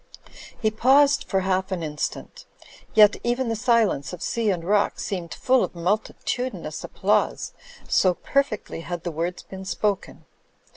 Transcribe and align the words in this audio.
He 0.59 0.71
paused 0.71 1.25
for 1.25 1.41
half 1.41 1.71
an 1.71 1.83
instant; 1.83 2.45
yet 2.95 3.17
even 3.23 3.49
the 3.49 3.55
silence 3.55 4.13
of 4.13 4.23
sea 4.23 4.49
and 4.49 4.63
rock 4.63 4.99
seemed 4.99 5.31
full 5.31 5.63
of 5.63 5.75
multitudinous 5.75 6.83
applause, 6.83 7.53
so 7.87 8.15
perfectly 8.15 8.81
had 8.81 9.03
the 9.03 9.11
words 9.11 9.43
been 9.43 9.63
spoken. 9.63 10.25